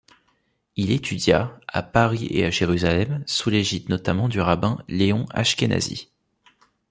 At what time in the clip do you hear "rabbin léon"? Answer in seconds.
4.41-5.27